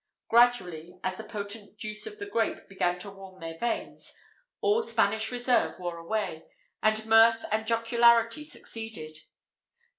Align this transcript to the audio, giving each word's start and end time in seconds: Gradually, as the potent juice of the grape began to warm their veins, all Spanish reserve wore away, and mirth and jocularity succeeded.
Gradually, 0.29 0.99
as 1.03 1.17
the 1.17 1.23
potent 1.23 1.77
juice 1.77 2.07
of 2.07 2.17
the 2.17 2.25
grape 2.25 2.67
began 2.67 2.97
to 2.97 3.11
warm 3.11 3.39
their 3.39 3.59
veins, 3.59 4.11
all 4.59 4.81
Spanish 4.81 5.31
reserve 5.31 5.77
wore 5.77 5.97
away, 5.97 6.45
and 6.81 7.05
mirth 7.05 7.45
and 7.51 7.67
jocularity 7.67 8.43
succeeded. 8.43 9.19